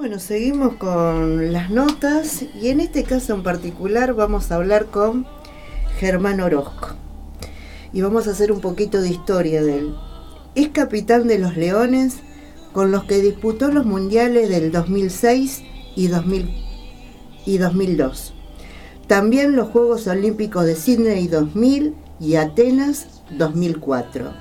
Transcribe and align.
Bueno, 0.00 0.18
seguimos 0.18 0.76
con 0.76 1.52
las 1.52 1.68
notas 1.68 2.46
y 2.58 2.68
en 2.68 2.80
este 2.80 3.04
caso 3.04 3.34
en 3.34 3.42
particular 3.42 4.14
vamos 4.14 4.50
a 4.50 4.54
hablar 4.54 4.86
con 4.86 5.26
Germán 5.98 6.40
Orozco 6.40 6.94
y 7.92 8.00
vamos 8.00 8.26
a 8.26 8.30
hacer 8.30 8.50
un 8.50 8.62
poquito 8.62 9.02
de 9.02 9.10
historia 9.10 9.62
de 9.62 9.76
él. 9.80 9.94
Es 10.54 10.70
capitán 10.70 11.28
de 11.28 11.38
los 11.38 11.54
Leones 11.54 12.20
con 12.72 12.90
los 12.90 13.04
que 13.04 13.20
disputó 13.20 13.70
los 13.70 13.84
mundiales 13.84 14.48
del 14.48 14.72
2006 14.72 15.64
y, 15.94 16.06
2000, 16.06 16.50
y 17.44 17.58
2002. 17.58 18.32
También 19.06 19.54
los 19.54 19.68
Juegos 19.68 20.06
Olímpicos 20.06 20.64
de 20.64 20.76
Sydney 20.76 21.28
2000 21.28 21.94
y 22.18 22.36
Atenas 22.36 23.20
2004. 23.36 24.32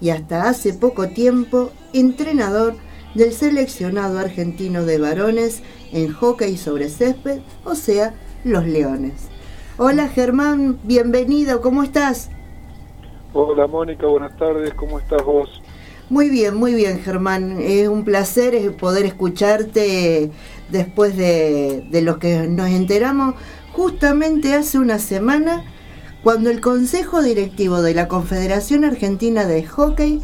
Y 0.00 0.10
hasta 0.10 0.48
hace 0.48 0.74
poco 0.74 1.06
tiempo 1.10 1.70
entrenador 1.92 2.74
del 3.14 3.32
seleccionado 3.32 4.18
argentino 4.18 4.84
de 4.84 4.98
varones 4.98 5.62
en 5.92 6.12
hockey 6.12 6.56
sobre 6.56 6.88
césped, 6.88 7.40
o 7.64 7.74
sea, 7.74 8.14
los 8.44 8.66
Leones. 8.66 9.28
Hola 9.76 10.08
Germán, 10.08 10.78
bienvenido, 10.84 11.60
¿cómo 11.60 11.82
estás? 11.82 12.30
Hola 13.32 13.66
Mónica, 13.66 14.06
buenas 14.06 14.36
tardes, 14.36 14.74
¿cómo 14.74 14.98
estás 14.98 15.24
vos? 15.24 15.62
Muy 16.10 16.30
bien, 16.30 16.54
muy 16.54 16.74
bien 16.74 17.00
Germán, 17.00 17.58
es 17.60 17.88
un 17.88 18.04
placer 18.04 18.76
poder 18.76 19.06
escucharte 19.06 20.30
después 20.70 21.16
de, 21.16 21.86
de 21.90 22.02
lo 22.02 22.18
que 22.18 22.46
nos 22.48 22.68
enteramos 22.70 23.34
justamente 23.72 24.54
hace 24.54 24.78
una 24.78 24.98
semana 24.98 25.64
cuando 26.22 26.50
el 26.50 26.60
Consejo 26.60 27.22
Directivo 27.22 27.80
de 27.82 27.94
la 27.94 28.08
Confederación 28.08 28.84
Argentina 28.84 29.46
de 29.46 29.64
Hockey 29.64 30.20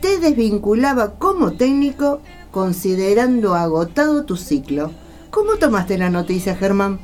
te 0.00 0.18
desvinculaba 0.18 1.14
como 1.18 1.52
técnico 1.52 2.20
considerando 2.50 3.54
agotado 3.54 4.24
tu 4.24 4.36
ciclo. 4.36 4.90
¿Cómo 5.30 5.56
tomaste 5.56 5.96
la 5.98 6.10
noticia, 6.10 6.56
Germán? 6.56 6.98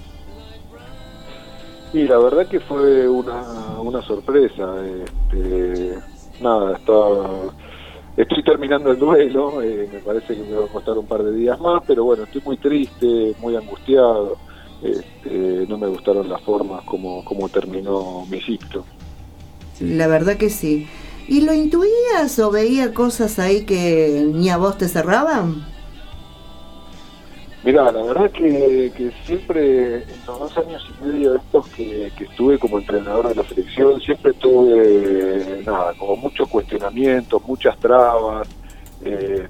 Y 1.93 2.04
la 2.04 2.18
verdad 2.18 2.48
que 2.48 2.60
fue 2.60 3.09
una, 3.09 3.80
una 3.80 4.02
sorpresa. 4.02 4.74
Este, 4.85 5.95
nada, 6.40 6.76
estaba, 6.76 7.54
estoy 8.16 8.43
terminando 8.43 8.90
el 8.90 8.98
duelo, 8.98 9.63
eh, 9.63 9.88
me 9.92 10.01
parece 10.01 10.35
que 10.35 10.42
me 10.42 10.57
va 10.57 10.65
a 10.65 10.68
costar 10.68 10.98
un 10.98 11.07
par 11.07 11.23
de 11.23 11.32
días 11.32 11.60
más, 11.60 11.82
pero 11.87 12.04
bueno, 12.04 12.24
estoy 12.24 12.42
muy 12.45 12.57
triste, 12.57 13.35
muy 13.40 13.57
angustiado. 13.57 14.37
Este, 14.82 15.66
no 15.68 15.79
me 15.79 15.87
gustaron 15.87 16.29
las 16.29 16.42
formas 16.42 16.82
como, 16.85 17.24
como 17.24 17.48
terminó 17.48 18.26
mi 18.29 18.40
ciclo. 18.40 18.85
La 19.80 20.07
verdad 20.07 20.37
que 20.37 20.51
sí. 20.51 20.87
¿Y 21.29 21.41
lo 21.41 21.52
intuías 21.52 22.38
o 22.38 22.51
veía 22.51 22.95
cosas 22.95 23.38
ahí 23.38 23.65
que 23.65 24.24
ni 24.32 24.49
a 24.49 24.57
vos 24.57 24.79
te 24.79 24.88
cerraban? 24.88 25.66
Mira, 27.65 27.91
la 27.91 28.01
verdad 28.05 28.30
que, 28.30 28.93
que 28.96 29.10
siempre, 29.24 29.97
en 30.04 30.27
los 30.27 30.38
dos 30.38 30.57
años 30.59 30.88
y 30.88 31.04
medio 31.04 31.35
estos 31.35 31.66
que, 31.71 32.13
estuve 32.21 32.60
como 32.60 32.79
entrenador 32.79 33.29
de 33.29 33.35
la 33.35 33.43
selección, 33.43 34.01
siempre 34.01 34.35
tuve, 34.35 35.65
nada, 35.66 35.93
como 35.99 36.15
muchos 36.16 36.49
cuestionamientos, 36.49 37.43
muchas 37.45 37.77
trabas. 37.79 38.49
Eh, 39.04 39.49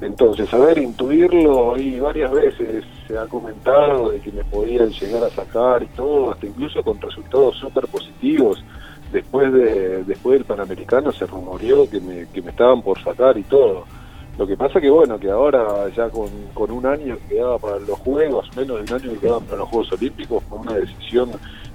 entonces, 0.00 0.52
a 0.52 0.58
ver, 0.58 0.78
intuirlo, 0.78 1.78
y 1.78 2.00
varias 2.00 2.32
veces 2.32 2.84
se 3.06 3.16
ha 3.16 3.26
comentado 3.26 4.10
de 4.10 4.18
que 4.18 4.32
me 4.32 4.42
podían 4.42 4.90
llegar 4.90 5.22
a 5.22 5.30
sacar 5.30 5.84
y 5.84 5.86
todo, 5.94 6.32
hasta 6.32 6.46
incluso 6.46 6.82
con 6.82 7.00
resultados 7.00 7.56
súper 7.56 7.86
positivos 7.86 8.64
después 9.14 9.52
de 9.52 10.02
después 10.04 10.38
del 10.38 10.44
Panamericano 10.44 11.12
se 11.12 11.24
rumoreó 11.24 11.88
que 11.88 12.00
me, 12.00 12.26
que 12.26 12.42
me 12.42 12.50
estaban 12.50 12.82
por 12.82 13.02
sacar 13.02 13.38
y 13.38 13.44
todo. 13.44 13.84
Lo 14.36 14.46
que 14.48 14.56
pasa 14.56 14.80
que 14.80 14.90
bueno, 14.90 15.18
que 15.20 15.30
ahora 15.30 15.88
ya 15.96 16.10
con, 16.10 16.28
con 16.52 16.72
un 16.72 16.84
año 16.84 17.16
que 17.16 17.36
quedaba 17.36 17.56
para 17.58 17.78
los 17.78 17.96
Juegos, 18.00 18.50
menos 18.56 18.78
de 18.78 18.92
un 18.92 19.00
año 19.00 19.12
que 19.12 19.18
quedaba 19.18 19.40
para 19.40 19.58
los 19.58 19.68
Juegos 19.68 19.92
Olímpicos, 19.92 20.42
fue 20.48 20.58
una 20.58 20.74
decisión 20.74 21.30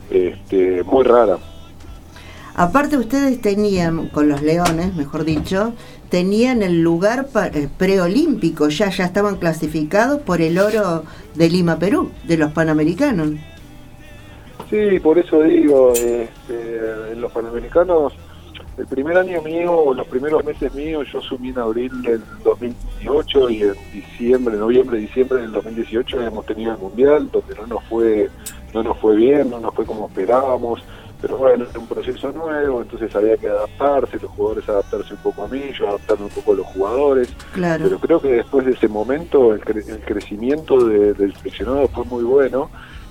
este, 0.10 0.84
muy 0.84 1.06
rara. 1.06 1.38
Aparte 2.56 2.98
ustedes 2.98 3.42
tenían, 3.42 4.10
con 4.10 4.28
los 4.28 4.42
Leones, 4.42 4.94
mejor 4.94 5.24
dicho, 5.24 5.72
tenían 6.10 6.62
el 6.62 6.82
lugar 6.82 7.30
eh, 7.54 7.70
preolímpico, 7.78 8.68
ya, 8.68 8.90
ya 8.90 9.06
estaban 9.06 9.38
clasificados 9.38 10.20
por 10.22 10.42
el 10.42 10.60
oro 10.60 11.06
de 11.36 11.50
Lima, 11.50 11.80
Perú, 11.80 12.12
de 12.28 12.36
los 12.36 12.52
Panamericanos. 12.52 13.30
Sí, 14.70 15.00
por 15.00 15.18
eso 15.18 15.42
digo, 15.42 15.94
este, 15.94 17.12
en 17.12 17.22
los 17.22 17.32
Panamericanos, 17.32 18.14
el 18.78 18.86
primer 18.86 19.18
año 19.18 19.42
mío, 19.42 19.94
los 19.94 20.08
primeros 20.08 20.46
meses 20.46 20.74
míos, 20.74 21.08
yo 21.12 21.20
asumí 21.20 21.50
en 21.50 21.60
abril 21.60 22.02
del 22.02 22.22
2018 22.44 23.50
y 23.50 23.64
en 23.64 23.74
diciembre, 23.92 24.56
noviembre, 24.56 25.00
diciembre 25.00 25.42
del 25.42 25.52
2018 25.52 26.22
hemos 26.22 26.46
tenido 26.46 26.74
el 26.74 26.78
Mundial, 26.78 27.30
donde 27.32 27.56
no 27.56 27.68
nos 27.68 27.84
fue, 27.86 28.30
no 28.74 28.84
nos 28.84 28.98
fue 29.00 29.16
bien, 29.16 29.50
no 29.50 29.60
nos 29.60 29.74
fue 29.74 29.86
como 29.86 30.08
esperábamos, 30.08 30.82
pero 31.22 31.38
bueno, 31.38 31.66
era 31.70 31.80
un 31.80 31.88
proceso 31.88 32.32
nuevo, 32.32 32.82
entonces 32.82 33.14
había 33.14 33.36
que 33.36 33.50
adaptarse, 33.50 34.18
los 34.22 34.32
jugadores 34.32 34.70
adaptarse 34.70 35.14
un 35.14 35.20
poco 35.20 35.44
a 35.44 35.48
mí, 35.50 35.62
yo 35.78 35.90
adaptarme 35.90 36.26
un 36.26 36.32
poco 36.32 36.54
a 36.54 36.56
los 36.56 36.68
jugadores, 36.68 37.36
claro. 37.52 37.84
pero 37.84 38.00
creo 38.00 38.22
que 38.22 38.30
después 38.30 38.66
de 38.66 38.72
ese 38.72 38.88
momento 38.88 39.54
el, 39.54 39.60
crecimiento 39.60 40.86
del 40.86 41.36
seleccionado 41.36 41.88
fue 41.90 42.06
muy 42.06 42.24
bueno, 42.24 42.70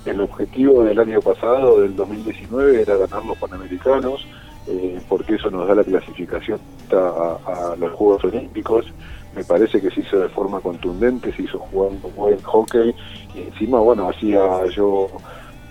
el 0.09 0.21
objetivo 0.21 0.85
del 0.85 0.99
año 0.99 1.21
pasado, 1.21 1.81
del 1.81 1.95
2019, 1.97 2.83
era 2.83 2.97
ganar 2.97 3.25
los 3.25 3.39
Panamericanos, 3.39 4.27
eh, 4.67 5.01
porque 5.09 5.35
eso 5.37 5.51
nos 5.51 5.67
da 5.67 5.75
la 5.75 5.85
clasificación 5.85 6.61
a, 6.93 7.75
los 7.79 7.93
Juegos 7.93 8.25
Olímpicos. 8.25 8.87
Me 9.35 9.45
parece 9.45 9.81
que 9.81 9.91
se 9.91 10.01
hizo 10.01 10.19
de 10.19 10.29
forma 10.29 10.61
contundente, 10.61 11.33
se 11.33 11.43
hizo 11.43 11.59
jugando 11.59 12.09
buen 12.11 12.41
hockey 12.43 12.95
y 13.35 13.41
encima, 13.43 13.79
bueno, 13.79 14.09
hacía 14.09 14.67
yo 14.75 15.09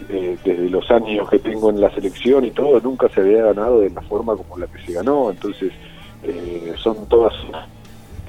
eh, 0.09 0.37
desde 0.43 0.69
los 0.69 0.89
años 0.89 1.29
que 1.29 1.39
tengo 1.39 1.69
en 1.69 1.81
la 1.81 1.93
selección 1.93 2.45
y 2.45 2.51
todo, 2.51 2.79
nunca 2.79 3.09
se 3.09 3.21
había 3.21 3.45
ganado 3.45 3.81
de 3.81 3.89
la 3.89 4.01
forma 4.01 4.35
como 4.35 4.57
la 4.57 4.67
que 4.67 4.85
se 4.85 4.93
ganó, 4.93 5.31
entonces 5.31 5.71
eh, 6.23 6.73
son 6.77 7.07
todas 7.09 7.33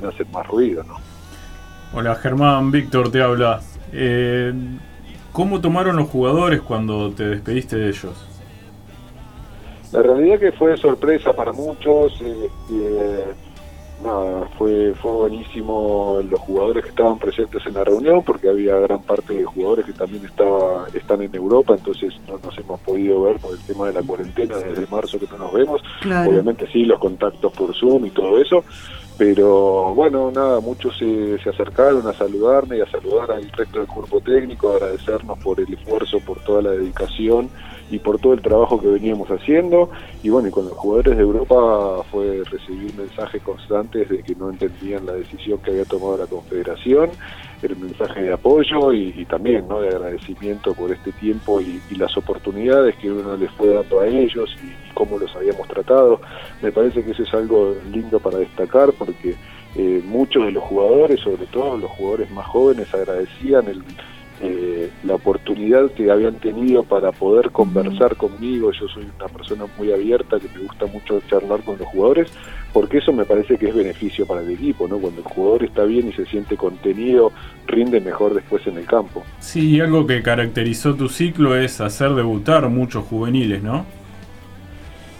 hacen 0.07 0.31
más 0.33 0.47
ruido, 0.47 0.83
¿no? 0.85 0.97
Hola 1.93 2.15
Germán, 2.17 2.71
Víctor 2.71 3.11
te 3.11 3.23
habla. 3.23 3.61
¿Cómo 5.33 5.61
tomaron 5.61 5.97
los 5.97 6.09
jugadores 6.09 6.61
cuando 6.61 7.11
te 7.13 7.25
despediste 7.25 7.77
de 7.77 7.89
ellos? 7.89 8.27
La 9.93 10.03
realidad 10.03 10.39
que 10.39 10.53
fue 10.53 10.77
sorpresa 10.77 11.33
para 11.33 11.53
muchos. 11.53 12.21
Eh, 12.21 12.49
eh, 12.73 13.25
nada, 14.05 14.49
fue, 14.59 14.95
fue 14.95 15.13
buenísimo 15.13 16.21
los 16.29 16.41
jugadores 16.41 16.85
que 16.85 16.91
estaban 16.91 17.19
presentes 17.19 17.65
en 17.67 17.75
la 17.75 17.85
reunión, 17.85 18.23
porque 18.23 18.49
había 18.49 18.77
gran 18.77 19.03
parte 19.03 19.35
de 19.35 19.45
jugadores 19.45 19.87
que 19.87 19.93
también 19.93 20.25
estaba, 20.25 20.87
están 20.93 21.23
en 21.23 21.35
Europa, 21.35 21.75
entonces 21.75 22.15
no 22.29 22.39
nos 22.39 22.57
hemos 22.59 22.81
podido 22.81 23.23
ver 23.23 23.37
por 23.39 23.53
el 23.53 23.61
tema 23.61 23.89
de 23.89 23.95
la 23.95 24.03
cuarentena 24.03 24.57
desde 24.57 24.87
marzo 24.87 25.19
que 25.19 25.27
no 25.27 25.39
nos 25.39 25.53
vemos. 25.53 25.83
Obviamente 26.05 26.67
sí, 26.73 26.85
los 26.85 26.99
contactos 26.99 27.53
por 27.53 27.75
Zoom 27.75 28.07
y 28.07 28.11
todo 28.11 28.41
eso, 28.41 28.65
pero 29.19 29.95
bueno, 29.95 30.31
nada, 30.31 30.61
muchos 30.61 30.97
se, 30.97 31.39
se, 31.41 31.51
acercaron 31.51 32.07
a 32.07 32.13
saludarme 32.13 32.79
y 32.79 32.81
a 32.81 32.91
saludar 32.91 33.33
al 33.33 33.51
resto 33.51 33.81
del 33.81 33.89
cuerpo 33.89 34.21
técnico, 34.21 34.73
agradecernos 34.73 35.37
por 35.41 35.59
el 35.59 35.75
esfuerzo, 35.75 36.21
por 36.21 36.39
toda 36.45 36.63
la 36.63 36.71
dedicación 36.71 37.51
y 37.91 37.99
por 37.99 38.19
todo 38.19 38.35
el 38.35 38.43
trabajo 38.43 38.81
que 38.81 38.89
veníamos 38.89 39.29
haciendo. 39.29 39.91
Y 40.23 40.29
bueno, 40.29 40.49
y 40.49 40.51
con 40.51 40.67
los 40.67 40.75
jugadores 40.75 41.17
de 41.17 41.23
Europa 41.23 42.03
fue 42.11 42.43
recibir 42.51 42.95
mensajes 42.95 43.43
constantes 43.43 44.09
de 44.09 44.23
que 44.23 44.35
no 44.35 44.51
entendían 44.51 45.07
la 45.07 45.13
decisión 45.15 45.59
que 45.59 45.71
había 45.71 45.85
tomado 45.85 46.19
la 46.19 46.27
Confederación, 46.27 47.11
el 47.63 47.77
mensaje 47.77 48.23
de 48.23 48.33
apoyo 48.33 48.93
y, 48.93 49.25
también 49.25 49.67
¿no? 49.69 49.81
de 49.81 49.89
agradecimiento 49.89 50.75
por 50.75 50.93
este 50.93 51.13
tiempo 51.13 51.61
y, 51.61 51.81
las 51.97 52.17
oportunidades 52.17 52.95
que 52.97 53.11
uno 53.11 53.37
les 53.37 53.51
fue 53.53 53.75
dando 53.75 54.01
a 54.01 54.07
ellos 54.07 54.55
y, 54.63 54.93
cómo 54.95 55.19
los 55.19 55.35
habíamos 55.35 55.67
tratado. 55.69 56.21
Me 56.63 56.73
parece 56.73 57.05
que 57.05 57.13
eso 57.13 57.23
es 57.23 57.35
algo 57.35 57.75
lindo 57.93 58.21
para 58.21 58.39
destacar 58.39 58.93
porque 58.93 59.35
eh, 59.77 60.03
muchos 60.05 60.45
de 60.45 60.53
los 60.53 60.65
jugadores, 60.65 61.21
sobre 61.21 61.47
todo 61.47 61.77
los 61.77 61.91
jugadores 61.93 62.31
más 62.31 62.47
jóvenes, 62.47 62.93
agradecían 62.93 63.69
el 63.69 63.83
eh, 64.89 64.93
la 65.05 65.15
oportunidad 65.15 65.91
que 65.93 66.11
habían 66.11 66.35
tenido 66.35 66.83
para 66.83 67.13
poder 67.13 67.51
conversar 67.51 68.17
conmigo. 68.17 68.73
Yo 68.73 68.89
soy 68.89 69.07
una 69.17 69.29
persona 69.29 69.67
muy 69.77 69.93
abierta, 69.93 70.39
que 70.39 70.49
me 70.55 70.65
gusta 70.65 70.87
mucho 70.87 71.21
charlar 71.29 71.61
con 71.63 71.79
los 71.79 71.89
jugadores, 71.89 72.31
porque 72.73 72.99
eso 72.99 73.13
me 73.13 73.25
parece 73.25 73.57
que 73.57 73.69
es 73.69 73.75
beneficio 73.75 74.27
para 74.27 74.41
el 74.43 74.51
equipo, 74.51 74.89
¿no? 74.89 74.99
Cuando 74.99 75.21
el 75.21 75.27
jugador 75.27 75.65
está 75.65 75.85
bien 75.85 76.09
y 76.09 76.13
se 76.13 76.27
siente 76.27 76.57
contenido, 76.57 77.33
rinde 77.67 78.01
mejor 78.01 78.35
después 78.35 78.67
en 78.67 78.79
el 78.79 78.87
campo. 78.87 79.25
Sí, 79.41 79.81
algo 79.81 80.07
que 80.07 80.23
caracterizó 80.23 80.95
tu 80.95 81.09
ciclo 81.09 81.57
es 81.57 81.81
hacer 81.81 82.15
debutar 82.15 82.69
muchos 82.69 83.05
juveniles, 83.05 83.63
¿no? 83.63 83.87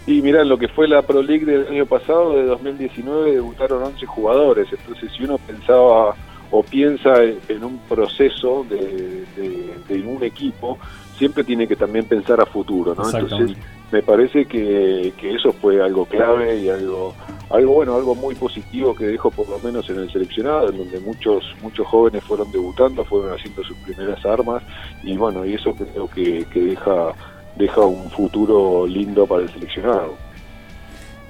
Y 0.07 0.21
mirá, 0.21 0.43
lo 0.43 0.57
que 0.57 0.67
fue 0.67 0.87
la 0.87 1.03
Pro 1.03 1.21
League 1.21 1.45
del 1.45 1.67
año 1.67 1.85
pasado, 1.85 2.35
de 2.35 2.45
2019, 2.45 3.31
debutaron 3.31 3.83
11 3.83 4.05
jugadores, 4.07 4.67
entonces 4.71 5.11
si 5.15 5.23
uno 5.23 5.37
pensaba 5.37 6.15
o 6.51 6.63
piensa 6.63 7.23
en 7.23 7.63
un 7.63 7.77
proceso 7.79 8.65
de, 8.69 10.03
un 10.05 10.23
equipo, 10.23 10.77
siempre 11.17 11.43
tiene 11.43 11.67
que 11.67 11.75
también 11.75 12.05
pensar 12.05 12.41
a 12.41 12.45
futuro, 12.45 12.95
¿no? 12.95 13.09
Entonces, 13.09 13.57
me 13.91 14.01
parece 14.01 14.45
que, 14.45 15.13
eso 15.21 15.51
fue 15.53 15.81
algo 15.81 16.05
clave 16.05 16.59
y 16.59 16.69
algo 16.69 17.13
algo 17.49 17.73
bueno, 17.73 17.95
algo 17.95 18.13
muy 18.13 18.35
positivo 18.35 18.93
que 18.93 19.05
dejó 19.05 19.31
por 19.31 19.49
lo 19.49 19.57
menos 19.59 19.89
en 19.89 19.97
el 19.97 20.11
seleccionado, 20.11 20.69
en 20.69 20.77
donde 20.77 20.99
muchos 20.99 21.43
muchos 21.63 21.87
jóvenes 21.87 22.23
fueron 22.23 22.51
debutando, 22.51 23.03
fueron 23.03 23.33
haciendo 23.33 23.63
sus 23.63 23.75
primeras 23.77 24.23
armas 24.23 24.61
y 25.03 25.17
bueno, 25.17 25.43
y 25.43 25.55
eso 25.55 25.73
creo 25.73 26.07
que, 26.07 26.45
que 26.45 26.61
deja 26.61 27.13
deja 27.55 27.81
un 27.81 28.09
futuro 28.11 28.85
lindo 28.85 29.25
para 29.25 29.43
el 29.43 29.49
seleccionado. 29.49 30.28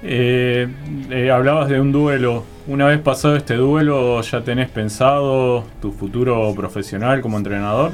Eh, 0.02 0.66
eh, 1.10 1.30
hablabas 1.30 1.68
de 1.68 1.80
un 1.80 1.92
duelo. 1.92 2.44
Una 2.66 2.86
vez 2.86 3.00
pasado 3.00 3.36
este 3.36 3.54
duelo, 3.54 4.20
¿ya 4.22 4.42
tenés 4.42 4.70
pensado 4.70 5.64
tu 5.80 5.92
futuro 5.92 6.54
profesional 6.54 7.20
como 7.20 7.36
entrenador? 7.36 7.92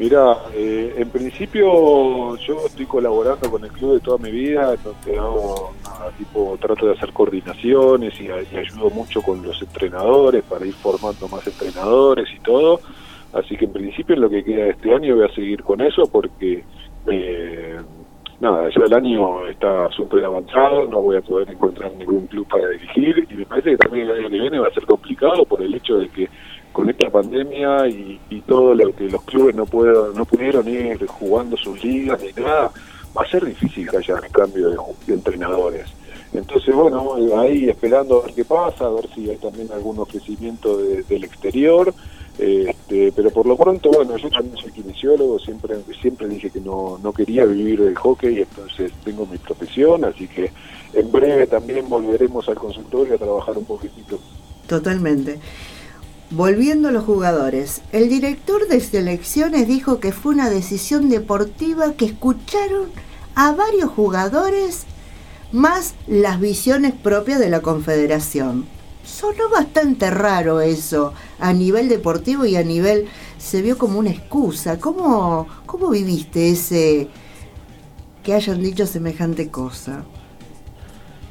Mira, 0.00 0.38
eh, 0.54 0.94
en 0.96 1.10
principio 1.10 2.34
yo 2.36 2.66
estoy 2.66 2.86
colaborando 2.86 3.50
con 3.50 3.62
el 3.62 3.70
club 3.70 3.94
de 3.94 4.00
toda 4.00 4.16
mi 4.16 4.30
vida, 4.30 4.74
donde 4.82 5.18
hago 5.18 5.74
tipo 6.16 6.56
trato 6.58 6.86
de 6.86 6.92
hacer 6.94 7.12
coordinaciones 7.12 8.18
y, 8.18 8.30
ayudo 8.30 8.88
mucho 8.88 9.20
con 9.20 9.42
los 9.42 9.60
entrenadores 9.60 10.42
para 10.44 10.64
ir 10.64 10.72
formando 10.72 11.28
más 11.28 11.46
entrenadores 11.46 12.28
y 12.34 12.40
todo. 12.40 12.80
Así 13.34 13.58
que 13.58 13.66
en 13.66 13.72
principio 13.72 14.16
lo 14.16 14.30
que 14.30 14.42
queda 14.42 14.64
de 14.64 14.70
este 14.70 14.94
año 14.94 15.16
voy 15.16 15.26
a 15.26 15.34
seguir 15.34 15.62
con 15.62 15.82
eso 15.82 16.04
porque 16.10 16.64
eh, 17.06 17.69
nada, 18.40 18.68
ya 18.70 18.84
el 18.84 18.94
año 18.94 19.46
está 19.46 19.90
súper 19.90 20.24
avanzado, 20.24 20.86
no 20.86 21.02
voy 21.02 21.16
a 21.16 21.20
poder 21.20 21.50
encontrar 21.50 21.92
ningún 21.92 22.26
club 22.26 22.46
para 22.48 22.68
dirigir 22.68 23.26
y 23.30 23.34
me 23.34 23.46
parece 23.46 23.72
que 23.72 23.76
también 23.76 24.08
el 24.08 24.18
año 24.18 24.30
que 24.30 24.40
viene 24.40 24.58
va 24.58 24.68
a 24.68 24.74
ser 24.74 24.86
complicado 24.86 25.44
por 25.44 25.62
el 25.62 25.74
hecho 25.74 25.98
de 25.98 26.08
que 26.08 26.28
con 26.72 26.88
esta 26.88 27.10
pandemia 27.10 27.86
y, 27.88 28.18
todo 28.46 28.74
lo 28.74 28.92
que 28.94 29.04
los 29.04 29.22
clubes 29.22 29.54
no 29.54 29.64
puedo, 29.66 30.12
no 30.12 30.24
pudieron 30.24 30.66
ir 30.66 31.06
jugando 31.06 31.56
sus 31.56 31.84
ligas 31.84 32.20
ni 32.20 32.42
nada, 32.42 32.70
va 33.16 33.22
a 33.22 33.30
ser 33.30 33.44
difícil 33.44 33.88
que 33.88 33.98
haya 33.98 34.16
cambio 34.32 34.70
de, 34.70 35.14
entrenadores. 35.14 35.86
Entonces, 36.32 36.74
bueno, 36.74 37.14
ahí 37.38 37.68
esperando 37.68 38.20
a 38.20 38.26
ver 38.26 38.34
qué 38.34 38.44
pasa, 38.44 38.86
a 38.86 38.90
ver 38.90 39.08
si 39.14 39.30
hay 39.30 39.36
también 39.36 39.68
algún 39.72 39.98
ofrecimiento 39.98 40.78
del 40.78 41.24
exterior. 41.24 41.92
Este, 42.90 43.12
pero 43.12 43.30
por 43.30 43.46
lo 43.46 43.56
pronto, 43.56 43.88
bueno, 43.90 44.16
yo 44.16 44.28
también 44.30 44.56
soy 44.56 44.72
kinesiólogo, 44.72 45.38
siempre 45.38 45.76
siempre 46.02 46.26
dije 46.26 46.50
que 46.50 46.60
no, 46.60 46.98
no 47.00 47.12
quería 47.12 47.44
vivir 47.44 47.80
del 47.80 47.96
hockey, 47.96 48.38
entonces 48.38 48.90
tengo 49.04 49.26
mi 49.26 49.38
profesión, 49.38 50.04
así 50.04 50.26
que 50.26 50.50
en 50.94 51.12
breve 51.12 51.46
también 51.46 51.88
volveremos 51.88 52.48
al 52.48 52.56
consultorio 52.56 53.14
a 53.14 53.18
trabajar 53.18 53.56
un 53.56 53.64
poquitito. 53.64 54.18
Totalmente. 54.66 55.38
Volviendo 56.30 56.88
a 56.88 56.92
los 56.92 57.04
jugadores, 57.04 57.82
el 57.92 58.08
director 58.08 58.66
de 58.66 58.80
selecciones 58.80 59.68
dijo 59.68 60.00
que 60.00 60.10
fue 60.10 60.34
una 60.34 60.50
decisión 60.50 61.08
deportiva 61.10 61.92
que 61.92 62.06
escucharon 62.06 62.88
a 63.36 63.52
varios 63.52 63.90
jugadores 63.90 64.86
más 65.52 65.94
las 66.08 66.40
visiones 66.40 66.92
propias 66.92 67.38
de 67.38 67.50
la 67.50 67.60
confederación. 67.60 68.79
Sonó 69.10 69.48
bastante 69.50 70.08
raro 70.08 70.60
eso 70.60 71.12
a 71.40 71.52
nivel 71.52 71.88
deportivo 71.88 72.46
y 72.46 72.54
a 72.54 72.62
nivel 72.62 73.08
se 73.38 73.60
vio 73.60 73.76
como 73.76 73.98
una 73.98 74.10
excusa. 74.10 74.78
¿Cómo, 74.78 75.48
cómo 75.66 75.90
viviste 75.90 76.50
ese 76.50 77.08
que 78.22 78.34
hayan 78.34 78.62
dicho 78.62 78.86
semejante 78.86 79.50
cosa? 79.50 80.04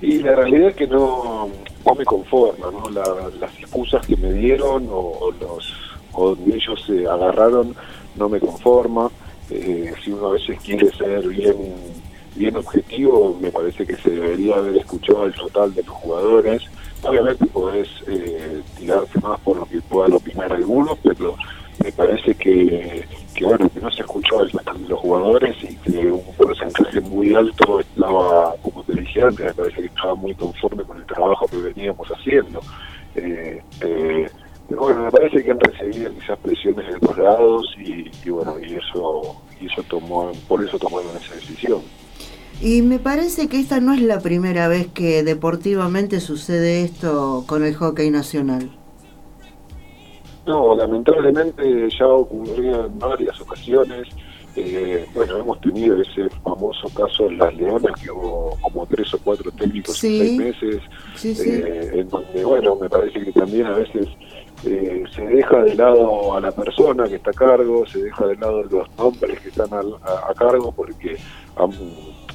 Y 0.02 0.20
la 0.20 0.36
realidad 0.36 0.70
es 0.70 0.76
que 0.76 0.88
no, 0.88 1.50
no 1.86 1.96
me 1.96 2.04
conforma, 2.04 2.70
¿no? 2.70 2.90
las 2.90 3.58
excusas 3.60 4.06
que 4.06 4.18
me 4.18 4.34
dieron 4.34 4.88
o, 4.92 5.32
los 5.40 5.74
o 6.12 6.36
ellos 6.48 6.84
se 6.86 7.08
agarraron 7.08 7.76
no 8.16 8.28
me 8.28 8.40
conforma. 8.42 9.10
Eh, 9.50 9.94
si 10.04 10.12
uno 10.12 10.28
a 10.28 10.32
veces 10.34 10.60
quiere 10.62 10.92
ser 10.92 11.28
bien 11.28 11.56
bien 12.36 12.56
objetivo, 12.56 13.38
me 13.42 13.52
parece 13.52 13.86
que 13.86 13.96
se 13.96 14.12
debería 14.12 14.56
haber 14.56 14.78
escuchado 14.78 15.26
el 15.26 15.34
total 15.34 15.74
de 15.74 15.84
los 15.84 15.96
jugadores. 15.96 16.64
Obviamente 17.04 17.46
podés 17.48 17.88
eh, 18.08 18.62
tirarse 18.78 19.20
más 19.22 19.40
por 19.42 19.58
lo 19.58 19.66
que 19.66 19.82
puedan 19.82 20.14
opinar 20.14 20.52
algunos, 20.52 20.98
pero 21.00 21.36
me 21.84 21.92
parece 21.94 22.36
que, 22.36 23.06
que 23.34 23.46
bueno 23.46 23.70
que 23.70 23.80
no 23.80 23.90
se 23.92 24.02
escuchó 24.02 24.42
el 24.42 24.52
de 24.52 24.90
los 24.90 25.00
jugadores 25.00 25.56
y 25.64 25.76
que 25.78 26.12
un 26.12 26.34
porcentaje 26.36 27.00
muy 27.02 27.34
alto 27.34 27.80
estaba, 27.80 28.54
como 28.62 28.84
te 28.84 28.94
dije 28.94 29.22
antes, 29.22 29.46
me 29.46 29.54
parece 29.54 29.82
que 29.82 29.88
estaba 29.88 30.16
muy 30.16 30.36
conforme 30.36 30.84
con 30.84 30.98
el 30.98 31.06
trabajo 31.06 31.48
que 31.48 31.58
veníamos 31.58 32.08
haciendo. 32.10 32.60
Eh, 33.16 33.62
eh, 33.82 34.30
pero 34.68 34.82
bueno, 34.82 35.06
me 35.06 35.12
parece 35.12 35.44
que 35.44 35.52
han 35.52 35.60
recibido 35.60 36.14
quizás 36.14 36.38
presiones 36.40 36.86
de 36.86 37.00
los 37.00 37.18
lados 37.18 37.76
y, 37.80 38.12
y 38.24 38.30
bueno, 38.30 38.56
y 38.60 38.76
eso, 38.76 39.42
y 39.60 39.66
eso 39.66 39.82
tomó, 39.84 40.32
por 40.48 40.64
eso 40.64 40.78
tomaron 40.78 41.16
esa 41.18 41.34
decisión. 41.36 41.82
Y 42.62 42.82
me 42.82 43.00
parece 43.00 43.48
que 43.48 43.60
esta 43.60 43.80
no 43.80 43.94
es 43.94 44.02
la 44.02 44.20
primera 44.20 44.68
vez 44.68 44.88
que 44.88 45.24
deportivamente 45.24 46.20
sucede 46.20 46.84
esto 46.84 47.46
con 47.48 47.64
el 47.64 47.74
hockey 47.76 48.10
nacional. 48.10 48.70
No, 50.46 50.76
lamentablemente 50.76 51.90
ya 51.98 52.08
ocurrió 52.08 52.86
en 52.86 53.00
varias 53.00 53.40
ocasiones. 53.40 54.08
Eh, 54.56 55.06
bueno, 55.14 55.38
hemos 55.38 55.62
tenido 55.62 56.02
ese 56.02 56.28
famoso 56.44 56.90
caso 56.90 57.28
en 57.28 57.38
Las 57.38 57.56
Leonas, 57.56 58.02
que 58.02 58.12
hubo 58.12 58.58
como 58.62 58.86
tres 58.88 59.14
o 59.14 59.20
cuatro 59.20 59.52
técnicos 59.52 60.04
en 60.04 60.18
seis 60.18 60.38
meses, 60.38 60.82
eh, 61.24 61.92
en 61.94 62.10
donde, 62.10 62.44
bueno, 62.44 62.76
me 62.76 62.90
parece 62.90 63.24
que 63.24 63.32
también 63.32 63.68
a 63.68 63.76
veces 63.76 64.08
eh, 64.66 65.04
se 65.16 65.22
deja 65.22 65.64
de 65.64 65.76
lado 65.76 66.36
a 66.36 66.42
la 66.42 66.52
persona 66.52 67.08
que 67.08 67.16
está 67.16 67.30
a 67.30 67.34
cargo, 67.34 67.86
se 67.86 68.00
deja 68.04 68.26
de 68.28 68.36
lado 68.36 68.64
los 68.64 68.90
nombres 68.98 69.40
que 69.40 69.50
están 69.50 69.70
a, 69.72 69.80
a 70.30 70.34
cargo, 70.34 70.74
porque 70.74 71.16
han 71.56 71.72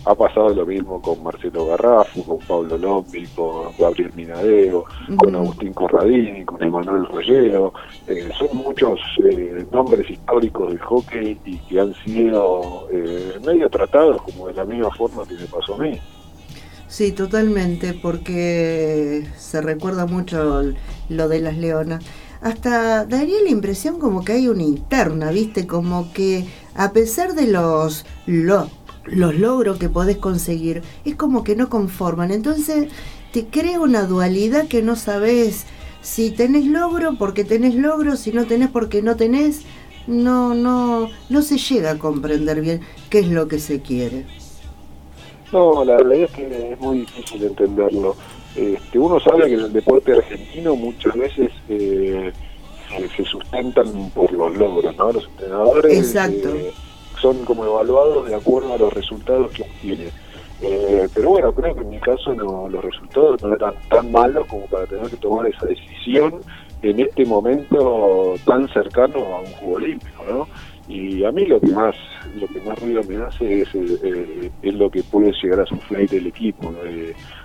ha 0.06 0.14
pasado 0.14 0.50
lo 0.50 0.66
mismo 0.66 1.00
con 1.00 1.22
Marcelo 1.22 1.66
Garrafo, 1.66 2.22
con 2.24 2.38
Pablo 2.40 2.76
Lombi, 2.76 3.26
con 3.28 3.72
Gabriel 3.78 4.12
Minadeo, 4.14 4.84
con 5.16 5.34
Agustín 5.34 5.72
Corradini, 5.72 6.44
con 6.44 6.62
Emanuel 6.62 7.06
Rollero. 7.06 7.72
Eh, 8.06 8.28
son 8.38 8.56
muchos 8.58 9.00
eh, 9.24 9.64
nombres 9.72 10.10
históricos 10.10 10.68
del 10.68 10.78
hockey 10.80 11.38
y 11.44 11.58
que 11.58 11.80
han 11.80 11.94
sido 12.04 12.86
eh, 12.92 13.38
medio 13.44 13.68
tratados 13.70 14.20
como 14.22 14.48
de 14.48 14.54
la 14.54 14.64
misma 14.64 14.90
forma 14.90 15.24
que 15.26 15.34
me 15.34 15.46
pasó 15.46 15.74
a 15.74 15.78
mí. 15.78 15.98
Sí, 16.86 17.12
totalmente, 17.12 17.94
porque 17.94 19.26
se 19.36 19.60
recuerda 19.62 20.06
mucho 20.06 20.62
lo 21.08 21.28
de 21.28 21.40
las 21.40 21.56
leonas. 21.56 22.04
Hasta 22.40 23.06
daría 23.06 23.40
la 23.42 23.48
impresión 23.48 23.98
como 23.98 24.22
que 24.22 24.32
hay 24.32 24.48
una 24.48 24.62
interna, 24.62 25.30
¿viste? 25.30 25.66
Como 25.66 26.12
que 26.12 26.44
a 26.74 26.92
pesar 26.92 27.32
de 27.32 27.46
los, 27.46 28.04
los 28.26 28.68
los 29.06 29.34
logros 29.34 29.78
que 29.78 29.88
podés 29.88 30.16
conseguir, 30.16 30.82
es 31.04 31.14
como 31.16 31.44
que 31.44 31.56
no 31.56 31.68
conforman. 31.68 32.30
Entonces 32.30 32.88
te 33.32 33.46
crea 33.46 33.80
una 33.80 34.04
dualidad 34.04 34.66
que 34.68 34.82
no 34.82 34.96
sabes 34.96 35.66
si 36.00 36.30
tenés 36.30 36.66
logro 36.66 37.14
porque 37.18 37.44
tenés 37.44 37.74
logro, 37.74 38.16
si 38.16 38.32
no 38.32 38.44
tenés 38.46 38.70
porque 38.70 39.02
no 39.02 39.16
tenés. 39.16 39.62
No, 40.06 40.54
no, 40.54 41.08
no 41.30 41.42
se 41.42 41.56
llega 41.56 41.92
a 41.92 41.98
comprender 41.98 42.60
bien 42.60 42.82
qué 43.08 43.20
es 43.20 43.28
lo 43.28 43.48
que 43.48 43.58
se 43.58 43.80
quiere. 43.80 44.26
No, 45.50 45.82
la 45.82 45.96
realidad 45.96 46.28
es 46.28 46.36
que 46.36 46.72
es 46.72 46.80
muy 46.80 46.98
difícil 47.00 47.44
entenderlo. 47.44 48.14
Este, 48.54 48.98
uno 48.98 49.18
sabe 49.18 49.46
que 49.46 49.54
en 49.54 49.60
el 49.60 49.72
deporte 49.72 50.12
argentino 50.12 50.76
muchas 50.76 51.14
veces 51.14 51.50
eh, 51.68 52.32
se, 53.16 53.24
sustentan 53.24 54.10
por 54.10 54.30
los 54.32 54.54
logros, 54.56 54.94
¿no? 54.96 55.12
Los 55.12 55.24
entrenadores 55.24 55.98
Exacto. 55.98 56.54
Eh, 56.54 56.72
son 57.20 57.44
como 57.44 57.64
evaluados 57.64 58.28
de 58.28 58.34
acuerdo 58.34 58.74
a 58.74 58.78
los 58.78 58.92
resultados 58.92 59.52
que 59.52 59.62
obtienen. 59.62 60.10
Eh, 60.62 61.08
pero 61.14 61.30
bueno, 61.30 61.52
creo 61.52 61.74
que 61.74 61.80
en 61.82 61.90
mi 61.90 61.98
caso 61.98 62.34
no, 62.34 62.68
los 62.68 62.84
resultados 62.84 63.42
no 63.42 63.54
eran 63.54 63.74
tan 63.88 64.10
malos 64.12 64.46
como 64.46 64.66
para 64.66 64.86
tener 64.86 65.08
que 65.10 65.16
tomar 65.16 65.46
esa 65.46 65.66
decisión 65.66 66.40
en 66.82 67.00
este 67.00 67.24
momento 67.24 68.34
tan 68.46 68.68
cercano 68.68 69.18
a 69.18 69.40
un 69.40 69.46
juego 69.46 69.74
olímpico, 69.74 70.24
¿no? 70.28 70.48
Y 70.86 71.24
a 71.24 71.32
mí 71.32 71.46
lo 71.46 71.60
que 71.60 71.68
más 71.68 71.96
lo 72.36 72.46
que 72.46 72.60
más 72.60 72.78
ruido 72.78 73.02
me 73.04 73.16
hace 73.16 73.62
es, 73.62 73.68
eh, 73.74 74.50
es 74.62 74.74
lo 74.74 74.90
que 74.90 75.02
puede 75.02 75.32
llegar 75.42 75.60
a 75.60 75.66
sufrir 75.66 76.14
el 76.14 76.26
equipo, 76.26 76.72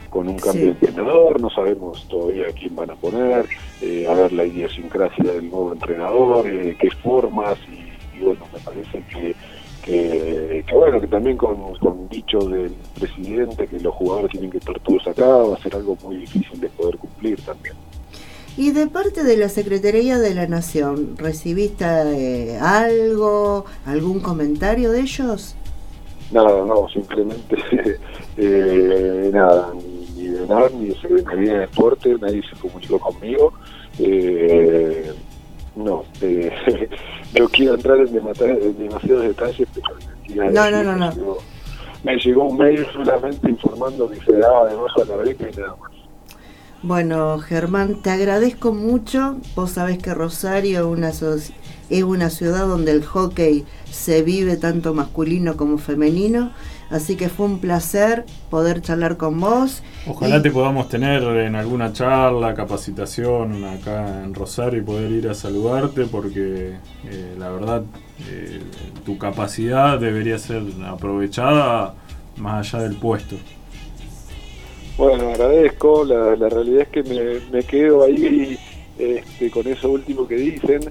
con 0.09 0.27
un 0.27 0.37
cambio 0.37 0.65
de 0.65 0.71
entrenador, 0.71 1.39
no 1.39 1.49
sabemos 1.49 2.07
todavía 2.07 2.45
quién 2.57 2.75
van 2.75 2.89
a 2.89 2.95
poner, 2.95 3.45
eh, 3.81 4.07
a 4.09 4.13
ver 4.13 4.33
la 4.33 4.45
idiosincrasia 4.45 5.23
del 5.33 5.49
nuevo 5.49 5.73
entrenador, 5.73 6.43
qué 6.43 6.89
formas, 7.03 7.57
y 7.69 8.23
bueno, 8.23 8.41
me 8.51 8.59
parece 8.59 9.03
que 9.09 9.35
que, 9.89 10.73
bueno, 10.73 11.01
que 11.01 11.07
también 11.07 11.37
con, 11.37 11.73
con 11.75 12.07
dicho 12.09 12.39
del 12.39 12.73
presidente 12.99 13.67
que 13.67 13.79
los 13.79 13.93
jugadores 13.95 14.31
tienen 14.31 14.51
que 14.51 14.59
estar 14.59 14.79
todos 14.81 15.07
acá, 15.07 15.25
va 15.25 15.55
a 15.55 15.59
ser 15.59 15.75
algo 15.75 15.97
muy 16.03 16.17
difícil 16.17 16.59
de 16.59 16.69
poder 16.69 16.97
cumplir 16.97 17.41
también. 17.41 17.75
Y 18.57 18.71
de 18.71 18.87
parte 18.87 19.23
de 19.23 19.37
la 19.37 19.49
Secretaría 19.49 20.19
de 20.19 20.35
la 20.35 20.47
Nación, 20.47 21.15
¿recibiste 21.17 21.85
eh, 21.85 22.57
algo, 22.59 23.65
algún 23.85 24.19
comentario 24.19 24.91
de 24.91 25.01
ellos? 25.01 25.55
Nada, 26.31 26.63
no, 26.65 26.87
simplemente 26.89 27.55
eh, 28.37 29.31
nada, 29.33 29.73
ni 30.15 30.27
de 30.27 30.47
nada, 30.47 30.69
ni 30.69 30.87
de 30.87 30.95
Secretaría 30.95 31.53
de 31.53 31.59
Deporte, 31.59 32.15
nadie 32.19 32.43
se 32.43 32.59
comunicó 32.59 32.99
conmigo. 32.99 33.53
Eh, 33.97 35.11
no, 35.75 36.03
eh, 36.21 36.51
no 37.37 37.47
quiero 37.49 37.75
entrar 37.75 37.97
en, 37.99 38.13
demasiados 38.13 39.23
detalles, 39.23 39.67
pero 39.73 40.51
no, 40.51 40.71
no, 40.71 40.83
no, 40.83 40.95
no. 40.95 41.37
me 42.03 42.17
llegó 42.17 42.45
un 42.45 42.57
mail 42.57 42.85
solamente 42.93 43.49
informando 43.49 44.09
que 44.09 44.19
se 44.21 44.33
daba 44.33 44.67
de 44.67 44.75
baja 44.75 45.05
la 45.05 45.15
beca 45.17 45.49
y 45.49 45.55
nada 45.55 45.75
más. 45.75 45.91
Bueno, 46.81 47.39
Germán, 47.39 48.01
te 48.01 48.09
agradezco 48.09 48.73
mucho. 48.73 49.37
Vos 49.53 49.71
sabés 49.71 49.97
que 49.97 50.13
Rosario 50.13 50.87
una 50.87 51.09
es 51.09 52.03
una 52.03 52.29
ciudad 52.29 52.67
donde 52.67 52.93
el 52.93 53.03
hockey 53.03 53.65
se 53.91 54.21
vive 54.21 54.55
tanto 54.55 54.93
masculino 54.93 55.57
como 55.57 55.77
femenino. 55.77 56.53
Así 56.89 57.15
que 57.15 57.29
fue 57.29 57.45
un 57.45 57.59
placer 57.59 58.25
poder 58.49 58.81
charlar 58.81 59.17
con 59.17 59.39
vos. 59.39 59.83
Ojalá 60.07 60.41
te 60.41 60.49
podamos 60.49 60.89
tener 60.89 61.21
en 61.23 61.55
alguna 61.55 61.93
charla, 61.93 62.55
capacitación 62.55 63.63
acá 63.63 64.23
en 64.23 64.33
Rosario 64.33 64.79
y 64.79 64.83
poder 64.83 65.11
ir 65.11 65.29
a 65.29 65.35
saludarte 65.35 66.05
porque 66.05 66.77
eh, 67.05 67.35
la 67.37 67.49
verdad 67.49 67.83
eh, 68.27 68.59
tu 69.05 69.17
capacidad 69.19 69.99
debería 69.99 70.39
ser 70.39 70.63
aprovechada 70.87 71.93
más 72.37 72.73
allá 72.73 72.83
del 72.85 72.97
puesto. 72.97 73.35
Bueno, 74.97 75.29
agradezco, 75.29 76.03
la, 76.03 76.49
realidad 76.49 76.81
es 76.81 76.87
que 76.89 77.03
me, 77.03 77.39
me 77.51 77.63
quedo 77.63 78.03
ahí 78.03 78.57
este, 78.97 79.49
con 79.49 79.65
eso 79.67 79.89
último 79.89 80.27
que 80.27 80.35
dicen. 80.35 80.81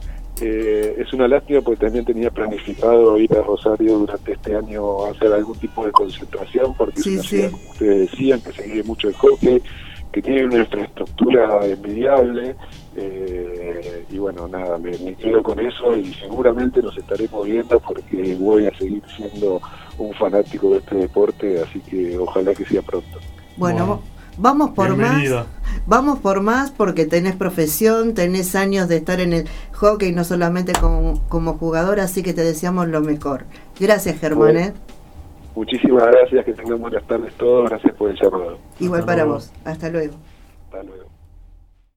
Eh, 0.40 0.94
es 0.98 1.12
una 1.12 1.26
lástima 1.26 1.60
porque 1.62 1.86
también 1.86 2.04
tenía 2.04 2.30
planificado 2.30 3.18
ir 3.18 3.32
a 3.36 3.42
Rosario 3.42 3.98
durante 3.98 4.32
este 4.32 4.54
año 4.54 5.04
a 5.04 5.10
hacer 5.10 5.32
algún 5.32 5.58
tipo 5.58 5.84
de 5.84 5.90
concentración, 5.90 6.74
porque 6.74 7.00
es 7.00 7.06
una 7.06 7.22
ciudad, 7.22 7.50
como 7.50 7.70
ustedes 7.70 8.10
decían, 8.10 8.40
que 8.40 8.52
se 8.52 8.62
vive 8.62 8.82
mucho 8.84 9.08
el 9.08 9.14
hockey, 9.14 9.62
que 10.12 10.22
tiene 10.22 10.44
una 10.46 10.58
infraestructura 10.58 11.66
envidiable. 11.66 12.54
Eh, 12.96 14.04
y 14.10 14.18
bueno, 14.18 14.48
nada, 14.48 14.78
me, 14.78 14.92
quedo 15.14 15.42
con 15.42 15.58
eso 15.60 15.96
y 15.96 16.12
seguramente 16.14 16.82
nos 16.82 16.96
estaremos 16.96 17.46
viendo 17.46 17.78
porque 17.80 18.36
voy 18.38 18.66
a 18.66 18.76
seguir 18.76 19.02
siendo 19.16 19.60
un 19.98 20.12
fanático 20.14 20.70
de 20.70 20.78
este 20.78 20.96
deporte, 20.96 21.60
así 21.60 21.80
que 21.80 22.16
ojalá 22.18 22.54
que 22.54 22.64
sea 22.64 22.82
pronto. 22.82 23.18
Bueno, 23.56 24.00
vamos 24.36 24.70
por 24.70 24.96
más. 24.96 25.22
Vamos 25.88 26.18
por 26.18 26.42
más 26.42 26.70
porque 26.70 27.06
tenés 27.06 27.34
profesión, 27.34 28.12
tenés 28.12 28.54
años 28.54 28.88
de 28.88 28.96
estar 28.98 29.20
en 29.20 29.32
el 29.32 29.48
hockey, 29.72 30.12
no 30.12 30.22
solamente 30.22 30.74
como, 30.78 31.26
como 31.30 31.54
jugador, 31.54 31.98
así 31.98 32.22
que 32.22 32.34
te 32.34 32.42
deseamos 32.42 32.88
lo 32.88 33.00
mejor. 33.00 33.44
Gracias, 33.80 34.20
Germán. 34.20 34.58
¿eh? 34.58 34.74
Muchísimas 35.56 36.04
gracias, 36.04 36.44
que 36.44 36.52
tengan 36.52 36.78
buenas 36.78 37.06
tardes 37.06 37.32
todos, 37.38 37.70
gracias 37.70 37.94
por 37.94 38.10
el 38.10 38.18
llamado. 38.20 38.58
Igual 38.78 39.06
para 39.06 39.24
vos, 39.24 39.50
hasta 39.64 39.88
luego. 39.88 40.12